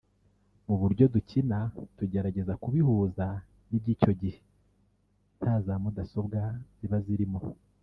Mu 0.67 0.75
buryo 0.81 1.03
dukina 1.13 1.57
tugerageza 1.97 2.53
kubihuza 2.63 3.25
n’iby’icyo 3.69 4.11
gihe 4.21 4.39
nta 5.39 5.53
za 5.65 5.73
mudasobwa 5.81 6.39
ziba 6.77 6.99
zirimo 7.07 7.39